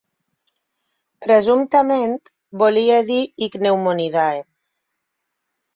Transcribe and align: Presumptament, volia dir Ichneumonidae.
Presumptament, 1.25 2.17
volia 2.65 2.99
dir 3.13 3.21
Ichneumonidae. 3.49 4.45